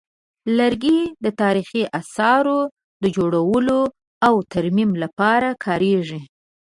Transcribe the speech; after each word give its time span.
لرګي 0.57 0.99
د 1.23 1.25
تاریخي 1.41 1.83
اثارو 1.99 2.59
د 3.03 3.05
جوړولو 3.15 3.79
او 4.27 4.33
ترمیم 4.53 4.91
لپاره 5.03 5.47
کارېږي. 5.65 6.21